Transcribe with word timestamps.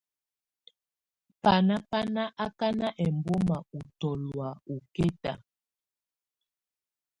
Banà 1.43 1.75
bà 1.89 1.99
ná 2.15 2.23
akana 2.45 2.87
ɛmbɔma 3.05 3.57
ú 3.75 3.77
ndɔlɔ̀́á 3.87 4.49
ɔkɛta. 4.73 5.33